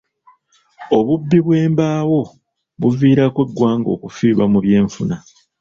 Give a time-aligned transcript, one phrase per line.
[0.97, 2.21] Obubbi bw'embaawo
[2.81, 5.15] buviirako eggwanga okufiirwa mu byenfuna.